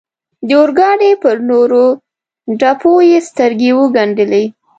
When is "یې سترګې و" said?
3.09-3.81